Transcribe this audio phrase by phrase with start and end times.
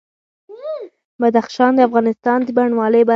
[1.21, 3.09] بدخشان د افغانستان د بڼوالۍ برخه ده.